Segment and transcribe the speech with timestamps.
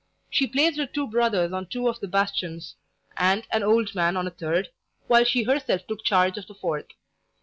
[0.31, 2.73] She placed her two brothers on two of the bastions,
[3.17, 4.69] and an old man on a third,
[5.05, 6.87] while she herself took charge of the fourth.